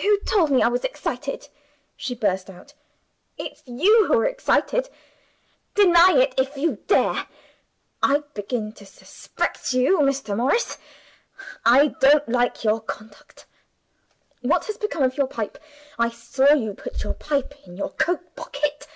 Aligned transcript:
"Who 0.00 0.18
told 0.26 0.50
me 0.50 0.60
I 0.60 0.66
was 0.66 0.82
excited?" 0.82 1.48
she 1.94 2.12
burst 2.12 2.50
out. 2.50 2.74
"It's 3.36 3.62
you 3.64 4.06
who 4.06 4.14
are 4.18 4.24
excited. 4.26 4.88
Deny 5.76 6.14
it 6.20 6.34
if 6.36 6.56
you 6.56 6.78
dare; 6.88 7.28
I 8.02 8.24
begin 8.34 8.72
to 8.72 8.84
suspect 8.84 9.72
you, 9.72 10.00
Mr. 10.00 10.36
Morris; 10.36 10.78
I 11.64 11.94
don't 12.00 12.28
like 12.28 12.64
your 12.64 12.80
conduct. 12.80 13.46
What 14.40 14.64
has 14.64 14.78
become 14.78 15.04
of 15.04 15.16
your 15.16 15.28
pipe? 15.28 15.58
I 15.96 16.10
saw 16.10 16.54
you 16.54 16.74
put 16.74 17.04
your 17.04 17.14
pipe 17.14 17.54
in 17.64 17.76
your 17.76 17.90
coat 17.90 18.34
pocket. 18.34 18.88